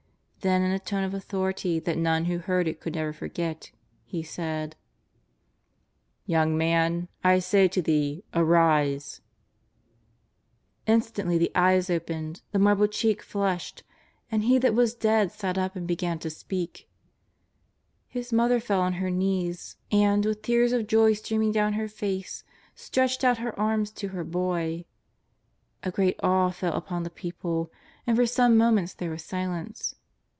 [0.43, 3.69] Then in a tone of authority that none who heard it could ever forget,
[4.03, 4.75] He said:"
[6.25, 9.21] Young man, I say to thee, arise!''
[10.87, 13.83] Instantly the eyes opened, the marble cheek flushed,
[14.31, 16.89] and he that was dead sat up and began to speak.
[18.07, 21.87] His mother fell on her knees, and, with tears of joy stream ing down her
[21.87, 22.43] face,
[22.73, 24.85] stretched out her arms to her boy.
[25.83, 27.71] A great awe fell upon the people,
[28.07, 29.93] and for some momenta there was silence.